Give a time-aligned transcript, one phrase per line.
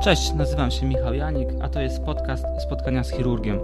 [0.00, 3.58] Cześć, nazywam się Michał Janik, a to jest podcast Spotkania z chirurgiem.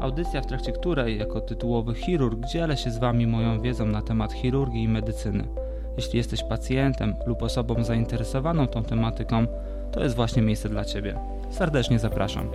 [0.00, 4.32] Audycja, w trakcie której, jako tytułowy chirurg, dzielę się z Wami moją wiedzą na temat
[4.32, 5.48] chirurgii i medycyny.
[5.96, 9.46] Jeśli jesteś pacjentem lub osobą zainteresowaną tą tematyką,
[9.92, 11.18] to jest właśnie miejsce dla Ciebie.
[11.50, 12.50] Serdecznie zapraszam.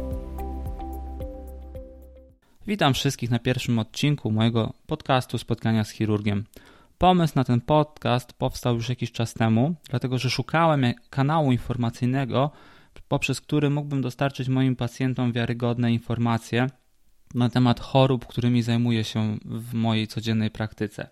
[2.68, 6.44] Witam wszystkich na pierwszym odcinku mojego podcastu Spotkania z chirurgiem.
[6.98, 12.52] Pomysł na ten podcast powstał już jakiś czas temu, dlatego że szukałem kanału informacyjnego,
[13.08, 16.68] poprzez który mógłbym dostarczyć moim pacjentom wiarygodne informacje
[17.36, 21.10] na temat chorób, którymi zajmuję się w mojej codziennej praktyce.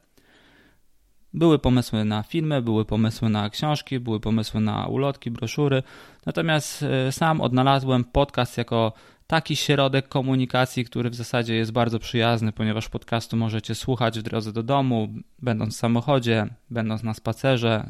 [1.33, 5.83] Były pomysły na filmy, były pomysły na książki, były pomysły na ulotki, broszury,
[6.25, 8.93] natomiast e, sam odnalazłem podcast jako
[9.27, 14.53] taki środek komunikacji, który w zasadzie jest bardzo przyjazny, ponieważ podcastu możecie słuchać w drodze
[14.53, 17.89] do domu, będąc w samochodzie, będąc na spacerze.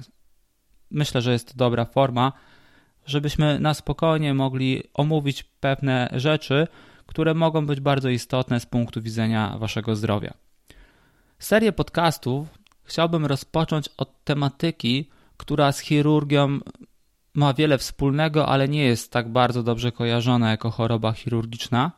[0.91, 2.33] Myślę, że jest to dobra forma,
[3.09, 6.67] żebyśmy na spokojnie mogli omówić pewne rzeczy,
[7.05, 10.33] które mogą być bardzo istotne z punktu widzenia waszego zdrowia.
[11.39, 12.47] Serię podcastów
[12.83, 16.59] chciałbym rozpocząć od tematyki, która z chirurgią
[17.33, 21.91] ma wiele wspólnego, ale nie jest tak bardzo dobrze kojarzona jako choroba chirurgiczna.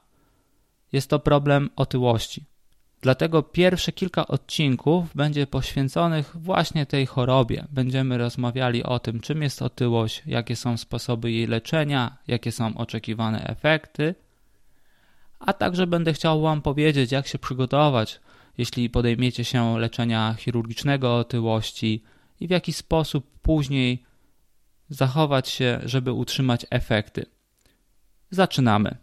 [0.91, 2.50] Jest to problem otyłości.
[3.01, 7.67] Dlatego pierwsze kilka odcinków będzie poświęconych właśnie tej chorobie.
[7.71, 13.47] Będziemy rozmawiali o tym, czym jest otyłość, jakie są sposoby jej leczenia, jakie są oczekiwane
[13.47, 14.15] efekty,
[15.39, 18.19] a także będę chciał Wam powiedzieć, jak się przygotować,
[18.57, 22.03] jeśli podejmiecie się leczenia chirurgicznego otyłości
[22.39, 24.03] i w jaki sposób później
[24.89, 27.25] zachować się, żeby utrzymać efekty.
[28.29, 28.97] Zaczynamy.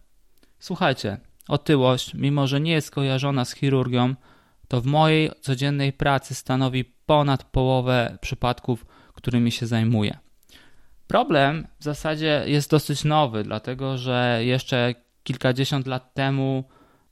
[0.58, 1.18] Słuchajcie,
[1.48, 4.14] otyłość, mimo że nie jest kojarzona z chirurgią,
[4.68, 10.18] to w mojej codziennej pracy stanowi ponad połowę przypadków, którymi się zajmuję.
[11.06, 16.64] Problem w zasadzie jest dosyć nowy, dlatego że jeszcze kilkadziesiąt lat temu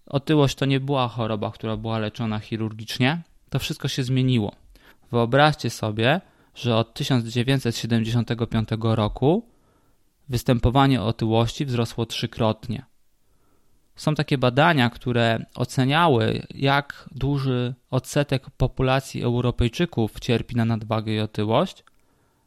[0.06, 3.22] otyłość to nie była choroba, która była leczona chirurgicznie.
[3.50, 4.52] To wszystko się zmieniło.
[5.12, 6.20] Wyobraźcie sobie,
[6.54, 9.48] że od 1975 roku
[10.28, 12.84] występowanie otyłości wzrosło trzykrotnie.
[13.96, 21.84] Są takie badania, które oceniały, jak duży odsetek populacji Europejczyków cierpi na nadwagę i otyłość.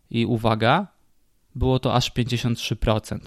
[0.09, 0.88] I uwaga,
[1.56, 3.20] było to aż 53%.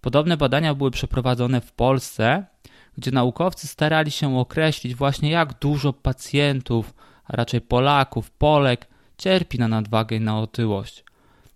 [0.00, 2.46] Podobne badania były przeprowadzone w Polsce,
[2.98, 6.94] gdzie naukowcy starali się określić właśnie, jak dużo pacjentów,
[7.24, 8.86] a raczej Polaków, Polek,
[9.18, 11.04] cierpi na nadwagę i na otyłość.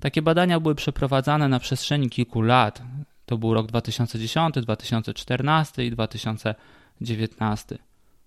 [0.00, 2.82] Takie badania były przeprowadzane na przestrzeni kilku lat.
[3.28, 7.78] To był rok 2010, 2014 i 2019.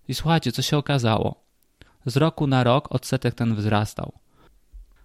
[0.08, 1.36] I słuchajcie, co się okazało?
[2.06, 4.12] Z roku na rok odsetek ten wzrastał.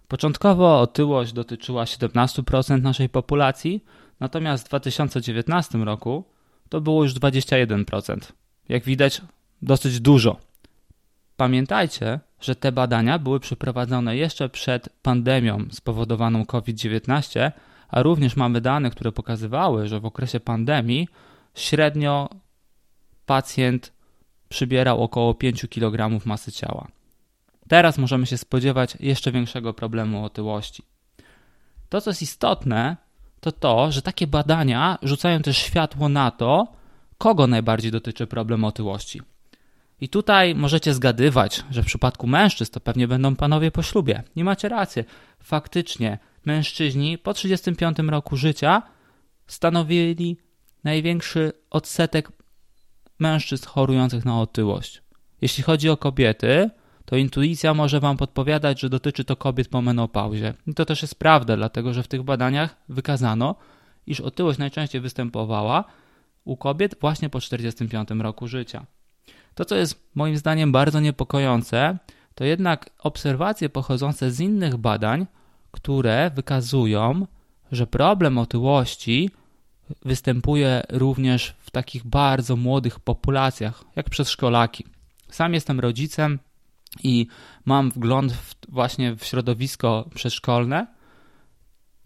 [0.07, 3.83] Początkowo otyłość dotyczyła 17% naszej populacji,
[4.19, 6.23] natomiast w 2019 roku
[6.69, 8.17] to było już 21%.
[8.69, 9.21] Jak widać,
[9.61, 10.37] dosyć dużo.
[11.37, 17.51] Pamiętajcie, że te badania były przeprowadzone jeszcze przed pandemią spowodowaną COVID-19,
[17.87, 21.07] a również mamy dane, które pokazywały, że w okresie pandemii
[21.55, 22.29] średnio
[23.25, 23.93] pacjent
[24.49, 26.87] przybierał około 5 kg masy ciała.
[27.67, 30.83] Teraz możemy się spodziewać jeszcze większego problemu otyłości.
[31.89, 32.97] To, co jest istotne,
[33.39, 36.67] to to, że takie badania rzucają też światło na to,
[37.17, 39.21] kogo najbardziej dotyczy problem otyłości.
[40.01, 44.23] I tutaj możecie zgadywać, że w przypadku mężczyzn to pewnie będą panowie po ślubie.
[44.35, 45.03] Nie macie racji.
[45.39, 46.17] Faktycznie
[46.47, 48.81] mężczyźni po 35 roku życia
[49.47, 50.37] stanowili
[50.83, 52.31] największy odsetek
[53.19, 55.01] mężczyzn chorujących na otyłość.
[55.41, 56.69] Jeśli chodzi o kobiety,
[57.05, 60.53] to intuicja może Wam podpowiadać, że dotyczy to kobiet po menopauzie.
[60.67, 63.55] I to też jest prawda, dlatego że w tych badaniach wykazano,
[64.07, 65.83] iż otyłość najczęściej występowała
[66.43, 68.85] u kobiet właśnie po 45 roku życia.
[69.55, 71.97] To, co jest moim zdaniem bardzo niepokojące,
[72.35, 75.25] to jednak obserwacje pochodzące z innych badań,
[75.77, 77.27] które wykazują,
[77.71, 79.29] że problem otyłości
[80.05, 84.85] występuje również w takich bardzo młodych populacjach, jak przedszkolaki.
[85.29, 86.39] Sam jestem rodzicem
[87.03, 87.27] i
[87.65, 90.87] mam wgląd w, właśnie w środowisko przedszkolne.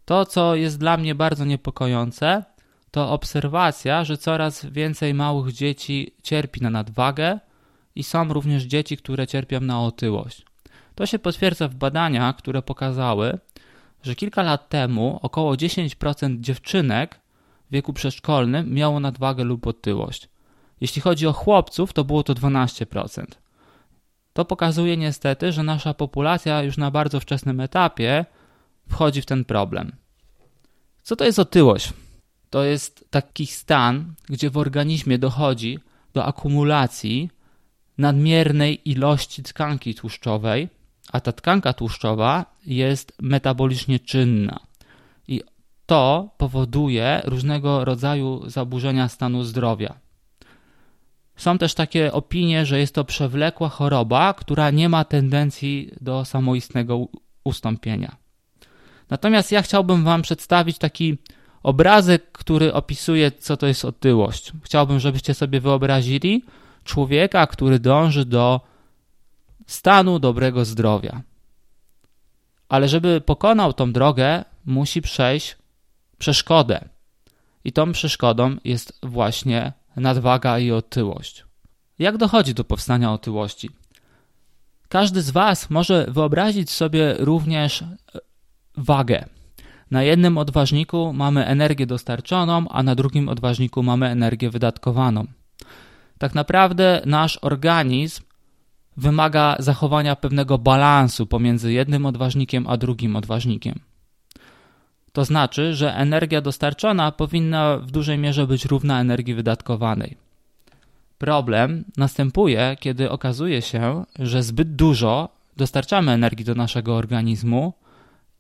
[0.06, 2.44] To, co jest dla mnie bardzo niepokojące,
[2.92, 7.40] to obserwacja, że coraz więcej małych dzieci cierpi na nadwagę
[7.96, 10.46] i są również dzieci, które cierpią na otyłość.
[10.96, 13.40] To się potwierdza w badaniach, które pokazały,
[14.04, 17.20] że kilka lat temu około 10% dziewczynek
[17.70, 20.30] w wieku przedszkolnym miało nadwagę lub otyłość.
[20.82, 23.26] Jeśli chodzi o chłopców, to było to 12%.
[24.34, 28.26] To pokazuje niestety, że nasza populacja już na bardzo wczesnym etapie
[28.90, 29.92] wchodzi w ten problem.
[31.04, 31.94] Co to jest otyłość?
[32.52, 35.80] to jest taki stan, gdzie w organizmie dochodzi
[36.14, 37.30] do akumulacji
[37.98, 40.70] nadmiernej ilości tkanki tłuszczowej,
[41.12, 44.60] a ta tkanka tłuszczowa jest metabolicznie czynna.
[45.28, 45.42] I
[45.86, 49.94] to powoduje różnego rodzaju zaburzenia stanu zdrowia.
[51.36, 57.08] Są też takie opinie, że jest to przewlekła choroba, która nie ma tendencji do samoistnego
[57.44, 58.16] ustąpienia.
[59.10, 61.18] Natomiast ja chciałbym Wam przedstawić taki
[61.64, 64.52] obrazek, który opisuje, co to jest otyłość.
[64.64, 66.44] Chciałbym, żebyście sobie wyobrazili
[66.84, 68.62] człowieka, który dąży do
[69.72, 71.22] stanu dobrego zdrowia.
[72.70, 75.58] Ale żeby pokonał tą drogę, musi przejść
[76.18, 76.90] przeszkodę.
[77.64, 81.46] I tą przeszkodą jest właśnie nadwaga i otyłość.
[82.00, 83.70] Jak dochodzi do powstania otyłości?
[84.90, 87.84] Każdy z Was może wyobrazić sobie również
[88.78, 89.26] wagę.
[89.92, 95.26] Na jednym odważniku mamy energię dostarczoną, a na drugim odważniku mamy energię wydatkowaną.
[96.18, 98.24] Tak naprawdę nasz organizm
[98.98, 103.80] wymaga zachowania pewnego balansu pomiędzy jednym odważnikiem a drugim odważnikiem.
[105.14, 110.18] To znaczy, że energia dostarczona powinna w dużej mierze być równa energii wydatkowanej.
[111.18, 117.74] Problem następuje, kiedy okazuje się, że zbyt dużo dostarczamy energii do naszego organizmu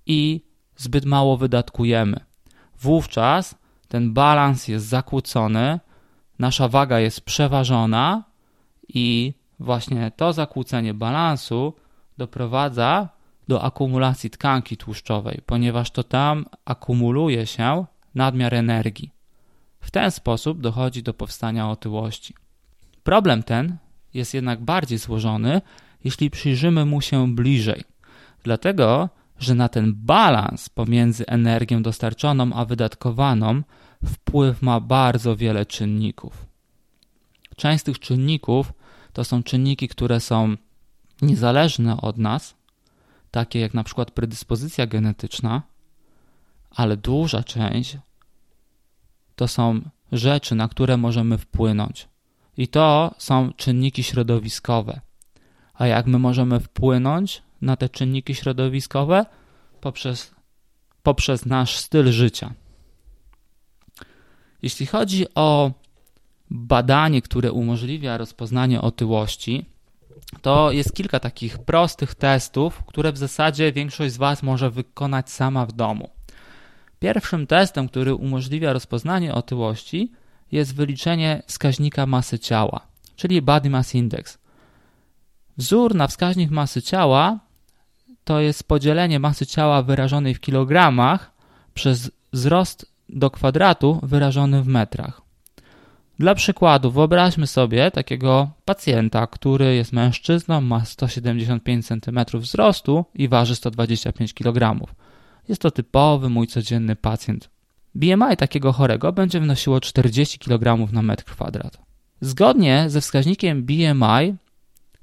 [0.05, 0.41] i
[0.77, 2.19] zbyt mało wydatkujemy.
[2.81, 3.55] Wówczas
[3.87, 5.79] ten balans jest zakłócony,
[6.39, 8.23] nasza waga jest przeważona
[8.87, 11.73] i właśnie to zakłócenie balansu
[12.17, 13.09] doprowadza
[13.47, 17.85] do akumulacji tkanki tłuszczowej, ponieważ to tam akumuluje się
[18.15, 19.11] nadmiar energii.
[19.79, 22.33] W ten sposób dochodzi do powstania otyłości.
[23.03, 23.77] Problem ten
[24.13, 25.61] jest jednak bardziej złożony,
[26.03, 27.83] jeśli przyjrzymy mu się bliżej.
[28.43, 29.09] Dlatego,
[29.39, 33.61] że na ten balans pomiędzy energią dostarczoną a wydatkowaną
[34.05, 36.45] wpływ ma bardzo wiele czynników.
[37.55, 38.73] Część z tych czynników
[39.13, 40.55] to są czynniki, które są
[41.21, 42.55] niezależne od nas,
[43.31, 45.61] takie jak na przykład predyspozycja genetyczna,
[46.71, 47.97] ale duża część
[49.35, 49.81] to są
[50.11, 52.07] rzeczy, na które możemy wpłynąć.
[52.57, 55.01] I to są czynniki środowiskowe.
[55.73, 59.25] A jak my możemy wpłynąć na te czynniki środowiskowe?
[59.81, 60.31] Poprzez,
[61.03, 62.53] poprzez nasz styl życia.
[64.61, 65.71] Jeśli chodzi o
[66.51, 69.65] badanie, które umożliwia rozpoznanie otyłości,
[70.41, 75.65] to jest kilka takich prostych testów, które w zasadzie większość z Was może wykonać sama
[75.65, 76.09] w domu.
[76.99, 80.11] Pierwszym testem, który umożliwia rozpoznanie otyłości,
[80.51, 84.37] jest wyliczenie wskaźnika masy ciała, czyli Body Mass Index.
[85.57, 87.39] Wzór na wskaźnik masy ciała
[88.23, 91.31] to jest podzielenie masy ciała wyrażonej w kilogramach
[91.73, 95.21] przez wzrost do kwadratu wyrażony w metrach.
[96.21, 103.55] Dla przykładu, wyobraźmy sobie takiego pacjenta, który jest mężczyzną, ma 175 cm wzrostu i waży
[103.55, 104.87] 125 kg.
[105.49, 107.49] Jest to typowy mój codzienny pacjent.
[107.95, 111.77] BMI takiego chorego będzie wynosiło 40 kg na metr kwadrat.
[112.21, 114.35] Zgodnie ze wskaźnikiem BMI,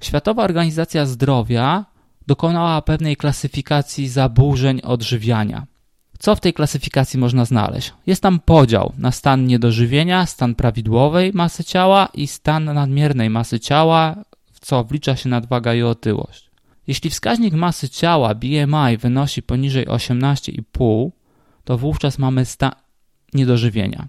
[0.01, 1.85] Światowa Organizacja Zdrowia
[2.27, 5.67] dokonała pewnej klasyfikacji zaburzeń odżywiania.
[6.19, 7.93] Co w tej klasyfikacji można znaleźć?
[8.07, 14.15] Jest tam podział na stan niedożywienia, stan prawidłowej masy ciała i stan nadmiernej masy ciała,
[14.51, 16.49] w co wlicza się nadwaga i otyłość.
[16.87, 21.09] Jeśli wskaźnik masy ciała BMI wynosi poniżej 18,5,
[21.63, 22.71] to wówczas mamy stan
[23.33, 24.07] niedożywienia.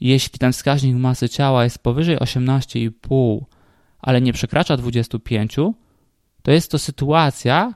[0.00, 3.40] Jeśli ten wskaźnik masy ciała jest powyżej 18,5,
[3.98, 5.56] ale nie przekracza 25,
[6.42, 7.74] to jest to sytuacja,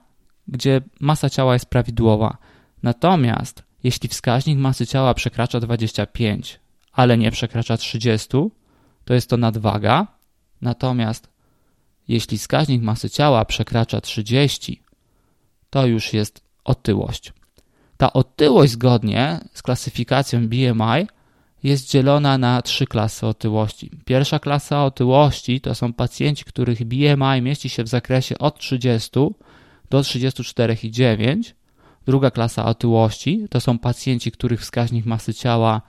[0.49, 2.37] gdzie masa ciała jest prawidłowa.
[2.83, 6.61] Natomiast jeśli wskaźnik masy ciała przekracza 25,
[6.93, 8.29] ale nie przekracza 30,
[9.05, 10.07] to jest to nadwaga.
[10.61, 11.29] Natomiast
[12.09, 14.83] jeśli wskaźnik masy ciała przekracza 30,
[15.71, 17.33] to już jest otyłość.
[17.97, 21.07] Ta otyłość zgodnie z klasyfikacją BMI
[21.63, 23.91] jest dzielona na trzy klasy otyłości.
[24.05, 29.11] Pierwsza klasa otyłości to są pacjenci, których BMI mieści się w zakresie od 30
[29.91, 31.53] do 34,9.
[32.07, 35.83] Druga klasa otyłości to są pacjenci, których wskaźnik masy ciała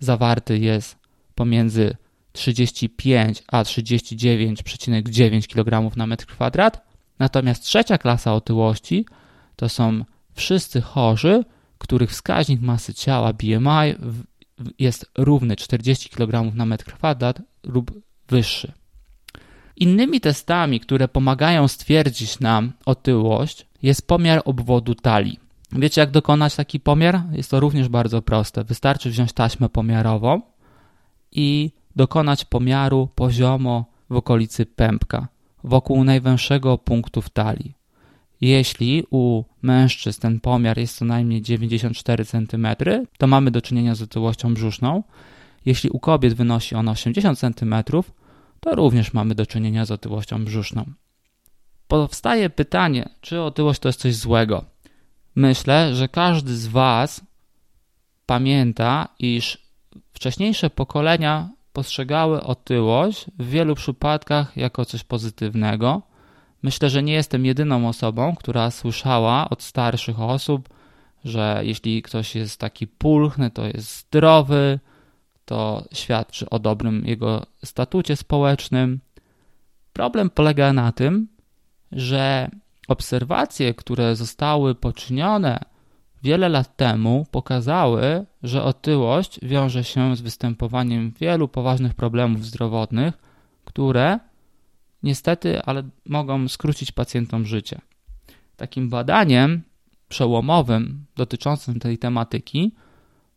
[0.00, 0.98] zawarty jest
[1.34, 1.96] pomiędzy
[2.32, 6.88] 35 a 39,9 kg na metr kwadrat.
[7.18, 9.06] Natomiast trzecia klasa otyłości
[9.56, 11.44] to są wszyscy chorzy,
[11.78, 13.94] których wskaźnik masy ciała BMI
[14.78, 17.92] jest równy 40 kg na metr kwadrat lub
[18.28, 18.72] wyższy.
[19.76, 25.47] Innymi testami, które pomagają stwierdzić nam otyłość, jest pomiar obwodu talii.
[25.72, 27.20] Wiecie, jak dokonać taki pomiar?
[27.32, 28.64] Jest to również bardzo proste.
[28.64, 30.40] Wystarczy wziąć taśmę pomiarową
[31.32, 35.28] i dokonać pomiaru poziomo w okolicy pępka,
[35.64, 37.74] wokół najwęższego punktu w talii.
[38.40, 42.66] Jeśli u mężczyzn ten pomiar jest co najmniej 94 cm,
[43.18, 45.02] to mamy do czynienia z otyłością brzuszną.
[45.66, 47.74] Jeśli u kobiet wynosi on 80 cm,
[48.60, 50.84] to również mamy do czynienia z otyłością brzuszną.
[51.88, 54.64] Powstaje pytanie, czy otyłość to jest coś złego?
[55.38, 57.20] Myślę, że każdy z Was
[58.26, 59.58] pamięta, iż
[60.12, 66.02] wcześniejsze pokolenia postrzegały otyłość w wielu przypadkach jako coś pozytywnego.
[66.62, 70.68] Myślę, że nie jestem jedyną osobą, która słyszała od starszych osób,
[71.24, 74.80] że jeśli ktoś jest taki pulchny, to jest zdrowy,
[75.44, 79.00] to świadczy o dobrym jego statucie społecznym.
[79.92, 81.28] Problem polega na tym,
[81.92, 82.50] że
[82.88, 85.58] obserwacje, które zostały poczynione
[86.22, 93.14] wiele lat temu, pokazały, że otyłość wiąże się z występowaniem wielu poważnych problemów zdrowotnych,
[93.64, 94.18] które
[95.02, 97.80] niestety, ale mogą skrócić pacjentom życie.
[98.56, 99.62] Takim badaniem
[100.08, 102.74] przełomowym dotyczącym tej tematyki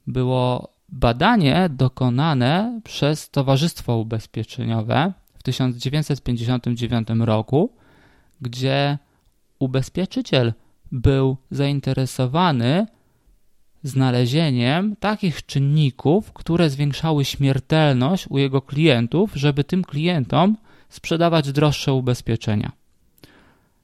[0.08, 7.74] było badanie dokonane przez Towarzystwo Ubezpieczeniowe w 1959 roku,
[8.42, 8.98] gdzie
[9.62, 10.54] ubezpieczyciel
[10.92, 12.88] był zainteresowany
[13.84, 20.58] znalezieniem takich czynników, które zwiększały śmiertelność u jego klientów, żeby tym klientom
[20.90, 22.72] sprzedawać droższe ubezpieczenia.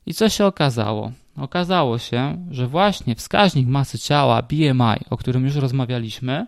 [0.05, 1.11] I co się okazało?
[1.37, 6.47] Okazało się, że właśnie wskaźnik masy ciała BMI, o którym już rozmawialiśmy,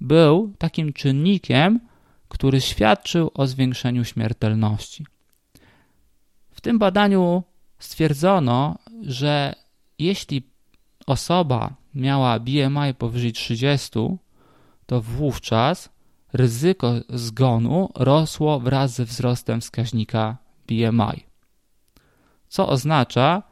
[0.00, 1.80] był takim czynnikiem,
[2.28, 5.06] który świadczył o zwiększeniu śmiertelności.
[6.50, 7.42] W tym badaniu
[7.80, 9.54] stwierdzono, że
[9.98, 10.42] jeśli
[11.06, 13.90] osoba miała BMI powyżej 30,
[14.86, 15.88] to wówczas
[16.32, 20.36] ryzyko zgonu rosło wraz ze wzrostem wskaźnika
[20.68, 21.24] BMI.
[22.48, 23.42] Co oznacza,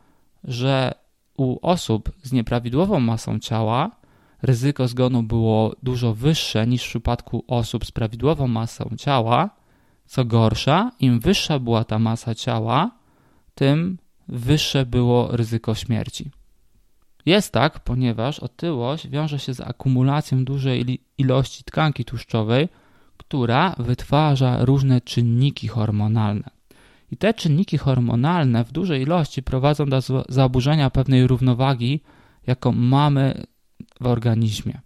[0.44, 0.94] że
[1.37, 3.99] u osób z nieprawidłową masą ciała
[4.42, 9.50] ryzyko zgonu było dużo wyższe niż w przypadku osób z prawidłową masą ciała.
[10.06, 12.90] Co gorsza, im wyższa była ta masa ciała,
[13.54, 16.30] tym wyższe było ryzyko śmierci.
[17.26, 22.68] Jest tak, ponieważ otyłość wiąże się z akumulacją dużej ilości tkanki tłuszczowej,
[23.16, 26.50] która wytwarza różne czynniki hormonalne.
[27.11, 32.00] I te czynniki hormonalne w dużej ilości prowadzą do zaburzenia pewnej równowagi,
[32.47, 33.47] jaką mamy
[34.00, 34.80] w organizmie.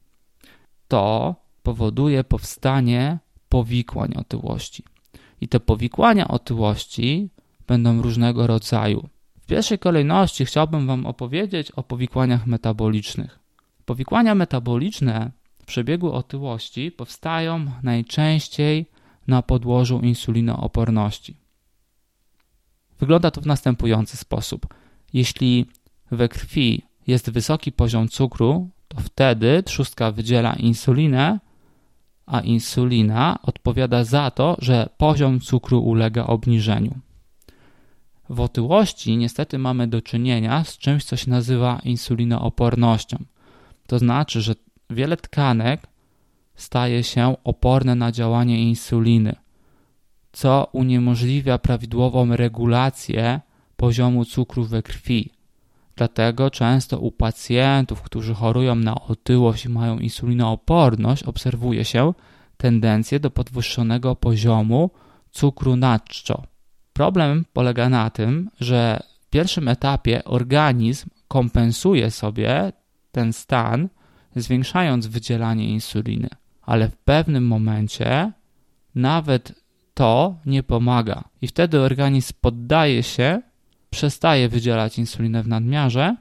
[0.88, 3.18] To powoduje powstanie
[3.48, 4.84] powikłań otyłości.
[5.40, 7.30] I te powikłania otyłości
[7.66, 9.08] będą różnego rodzaju.
[9.42, 13.38] W pierwszej kolejności chciałbym Wam opowiedzieć o powikłaniach metabolicznych.
[13.84, 15.30] Powikłania metaboliczne
[15.62, 18.86] w przebiegu otyłości powstają najczęściej
[19.26, 21.36] na podłożu insulinooporności.
[23.00, 24.66] Wygląda to w następujący sposób.
[25.12, 25.66] Jeśli
[26.10, 31.38] we krwi jest wysoki poziom cukru, to wtedy trzustka wydziela insulinę,
[32.26, 37.00] a insulina odpowiada za to, że poziom cukru ulega obniżeniu.
[38.32, 43.16] W otyłości niestety mamy do czynienia z czymś, co się nazywa insulinoopornością.
[43.86, 44.54] To znaczy, że
[44.90, 45.86] wiele tkanek
[46.54, 49.36] staje się oporne na działanie insuliny,
[50.32, 53.40] co uniemożliwia prawidłową regulację
[53.76, 55.30] poziomu cukru we krwi.
[55.96, 62.14] Dlatego często u pacjentów, którzy chorują na otyłość i mają insulinooporność, obserwuje się
[62.56, 64.90] tendencję do podwyższonego poziomu
[65.30, 66.51] cukru naczczo.
[66.92, 72.72] Problem polega na tym, że w pierwszym etapie organizm kompensuje sobie
[73.12, 73.88] ten stan,
[74.36, 76.28] zwiększając wydzielanie insuliny,
[76.62, 78.32] ale w pewnym momencie
[78.94, 79.52] nawet
[79.94, 83.42] to nie pomaga i wtedy organizm poddaje się,
[83.90, 86.16] przestaje wydzielać insulinę w nadmiarze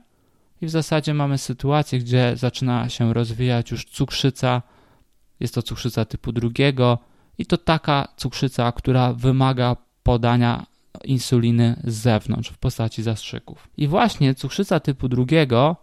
[0.61, 4.61] i w zasadzie mamy sytuację, gdzie zaczyna się rozwijać już cukrzyca.
[5.39, 6.97] Jest to cukrzyca typu drugiego
[7.37, 10.65] i to taka cukrzyca, która wymaga podania
[11.03, 13.67] insuliny z zewnątrz w postaci zastrzyków.
[13.77, 15.75] I właśnie cukrzyca typu drugiego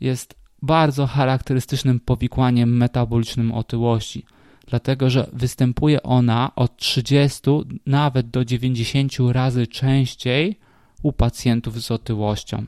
[0.00, 4.24] jest bardzo charakterystycznym powikłaniem metabolicznym otyłości,
[4.66, 7.40] dlatego że występuje ona od 30
[7.86, 10.58] nawet do 90 razy częściej
[11.02, 12.64] u pacjentów z otyłością.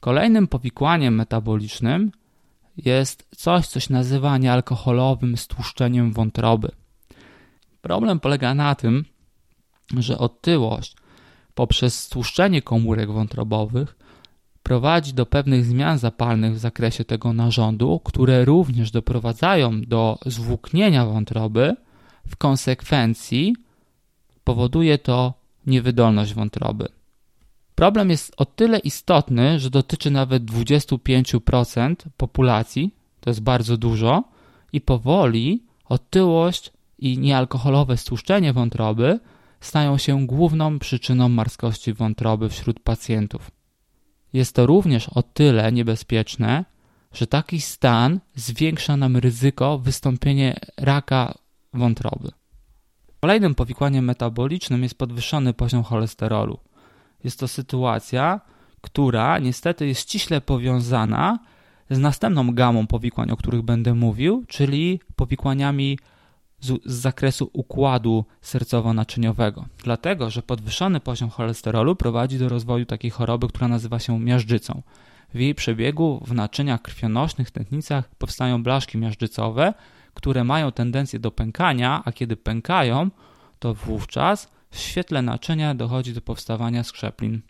[0.00, 2.12] Kolejnym powikłaniem metabolicznym
[2.76, 6.68] jest coś, co się nazywa niealkoholowym stłuszczeniem wątroby.
[7.80, 9.04] Problem polega na tym,
[9.98, 10.96] że otyłość
[11.54, 13.96] poprzez stłuszczenie komórek wątrobowych
[14.62, 21.76] prowadzi do pewnych zmian zapalnych w zakresie tego narządu, które również doprowadzają do zwłóknienia wątroby.
[22.28, 23.56] W konsekwencji
[24.44, 25.34] powoduje to
[25.66, 26.88] niewydolność wątroby.
[27.74, 34.24] Problem jest o tyle istotny, że dotyczy nawet 25% populacji, to jest bardzo dużo,
[34.72, 39.20] i powoli otyłość i niealkoholowe stłuszczenie wątroby
[39.66, 43.50] stają się główną przyczyną marskości wątroby wśród pacjentów.
[44.32, 46.64] Jest to również o tyle niebezpieczne,
[47.12, 51.34] że taki stan zwiększa nam ryzyko wystąpienia raka
[51.74, 52.30] wątroby.
[53.20, 56.58] Kolejnym powikłaniem metabolicznym jest podwyższony poziom cholesterolu.
[57.24, 58.40] Jest to sytuacja,
[58.80, 61.38] która niestety jest ściśle powiązana
[61.90, 65.98] z następną gamą powikłań, o których będę mówił, czyli powikłaniami
[66.60, 69.64] z, z zakresu układu sercowo-naczyniowego.
[69.84, 74.82] Dlatego, że podwyższony poziom cholesterolu prowadzi do rozwoju takiej choroby, która nazywa się miażdżycą.
[75.34, 79.74] W jej przebiegu w naczyniach krwionośnych, tętnicach powstają blaszki miażdżycowe,
[80.14, 83.10] które mają tendencję do pękania, a kiedy pękają,
[83.58, 87.40] to wówczas w świetle naczynia dochodzi do powstawania skrzeplin.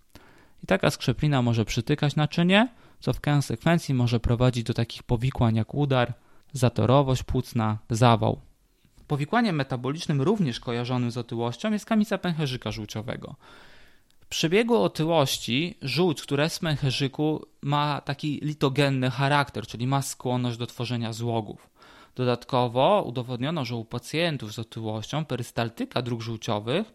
[0.62, 2.68] I taka skrzeplina może przytykać naczynie,
[3.00, 6.14] co w konsekwencji może prowadzić do takich powikłań jak udar,
[6.52, 8.40] zatorowość płucna, zawał.
[9.08, 13.36] Powikłaniem metabolicznym również kojarzonym z otyłością jest kamica pęcherzyka żółciowego.
[14.20, 20.58] W przebiegu otyłości żółć, która jest w pęcherzyku, ma taki litogenny charakter, czyli ma skłonność
[20.58, 21.70] do tworzenia złogów.
[22.14, 26.94] Dodatkowo udowodniono, że u pacjentów z otyłością perystaltyka dróg żółciowych,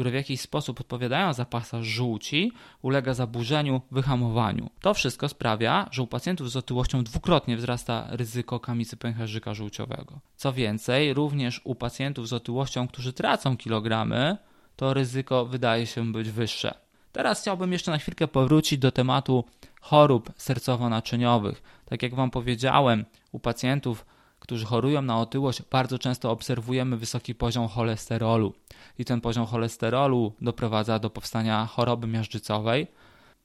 [0.00, 2.52] które w jakiś sposób odpowiadają za pasaż żółci,
[2.82, 4.70] ulega zaburzeniu, wyhamowaniu.
[4.80, 10.20] To wszystko sprawia, że u pacjentów z otyłością dwukrotnie wzrasta ryzyko kamicy pęcherzyka żółciowego.
[10.36, 14.36] Co więcej, również u pacjentów z otyłością, którzy tracą kilogramy,
[14.76, 16.74] to ryzyko wydaje się być wyższe.
[17.12, 19.44] Teraz chciałbym jeszcze na chwilkę powrócić do tematu
[19.80, 21.62] chorób sercowo-naczyniowych.
[21.84, 24.06] Tak jak Wam powiedziałem, u pacjentów
[24.40, 28.54] którzy chorują na otyłość, bardzo często obserwujemy wysoki poziom cholesterolu.
[28.98, 32.86] I ten poziom cholesterolu doprowadza do powstania choroby miażdżycowej.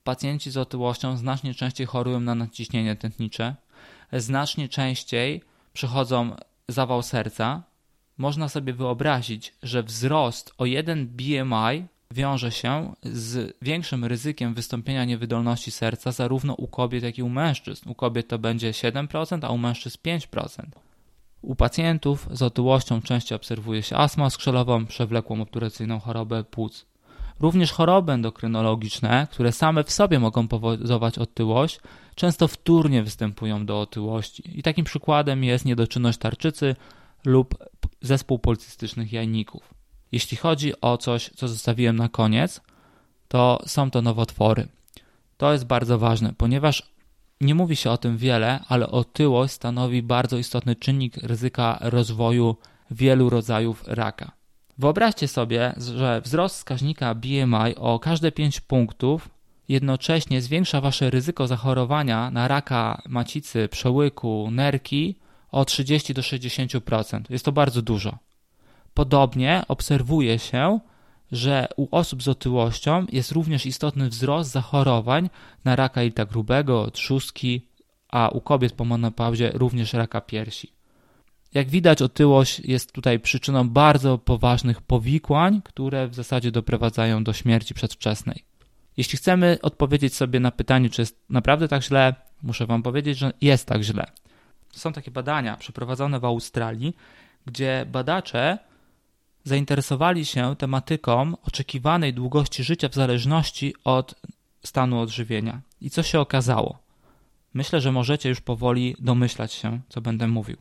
[0.03, 3.55] Pacjenci z otyłością znacznie częściej chorują na nadciśnienie tętnicze,
[4.13, 5.41] znacznie częściej
[5.73, 6.35] przychodzą
[6.67, 7.63] zawał serca.
[8.17, 15.71] Można sobie wyobrazić, że wzrost o 1 BMI wiąże się z większym ryzykiem wystąpienia niewydolności
[15.71, 17.89] serca zarówno u kobiet, jak i u mężczyzn.
[17.89, 20.84] U kobiet to będzie 7%, a u mężczyzn 5%.
[21.45, 26.85] U pacjentów z otyłością częściej obserwuje się astmę skrzelową, przewlekłą obturacyjną chorobę płuc.
[27.39, 31.79] Również choroby endokrynologiczne, które same w sobie mogą powodować otyłość,
[32.15, 34.59] często wtórnie występują do otyłości.
[34.59, 36.75] I takim przykładem jest niedoczynność tarczycy
[37.25, 37.57] lub
[38.01, 39.73] zespół policystycznych jajników.
[40.11, 42.61] Jeśli chodzi o coś, co zostawiłem na koniec,
[43.27, 44.67] to są to nowotwory.
[45.37, 46.94] To jest bardzo ważne, ponieważ
[47.41, 52.55] nie mówi się o tym wiele, ale otyłość stanowi bardzo istotny czynnik ryzyka rozwoju
[52.91, 54.31] wielu rodzajów raka.
[54.77, 59.29] Wyobraźcie sobie, że wzrost wskaźnika BMI o każde 5 punktów
[59.69, 65.15] jednocześnie zwiększa wasze ryzyko zachorowania na raka macicy, przełyku, nerki
[65.51, 67.21] o 30 do 60%.
[67.29, 68.17] Jest to bardzo dużo.
[68.93, 70.79] Podobnie obserwuje się,
[71.35, 75.29] że u osób z otyłością jest również istotny wzrost zachorowań
[75.65, 77.67] na raka jelita grubego, trzustki,
[78.09, 80.71] a u kobiet po menopauzie również raka piersi.
[81.53, 87.73] Jak widać, otyłość jest tutaj przyczyną bardzo poważnych powikłań, które w zasadzie doprowadzają do śmierci
[87.73, 88.43] przedwczesnej.
[88.97, 93.33] Jeśli chcemy odpowiedzieć sobie na pytanie, czy jest naprawdę tak źle, muszę Wam powiedzieć, że
[93.41, 94.05] jest tak źle.
[94.71, 96.95] Są takie badania przeprowadzone w Australii,
[97.45, 98.57] gdzie badacze
[99.45, 104.15] zainteresowali się tematyką oczekiwanej długości życia w zależności od
[104.63, 105.61] stanu odżywienia.
[105.81, 106.79] I co się okazało?
[107.53, 110.57] Myślę, że możecie już powoli domyślać się, co będę mówił.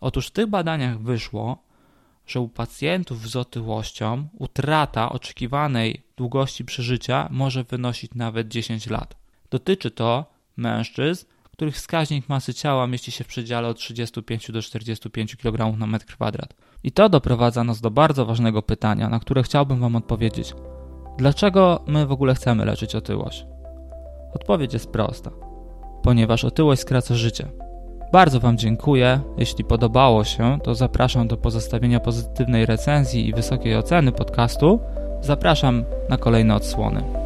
[0.00, 1.58] Otóż w tych badaniach wyszło,
[2.26, 9.16] że u pacjentów z otyłością utrata oczekiwanej długości przeżycia może wynosić nawet 10 lat.
[9.50, 10.24] Dotyczy to
[10.56, 15.86] mężczyzn, których wskaźnik masy ciała mieści się w przedziale od 35 do 45 kg na
[15.86, 16.54] metr kwadrat.
[16.82, 20.54] I to doprowadza nas do bardzo ważnego pytania, na które chciałbym Wam odpowiedzieć.
[21.18, 23.46] Dlaczego my w ogóle chcemy leczyć otyłość?
[24.34, 25.30] Odpowiedź jest prosta.
[26.02, 27.48] Ponieważ otyłość skraca życie.
[28.12, 29.20] Bardzo Wam dziękuję.
[29.38, 34.80] Jeśli podobało się, to zapraszam do pozostawienia pozytywnej recenzji i wysokiej oceny podcastu.
[35.20, 37.23] Zapraszam na kolejne odsłony.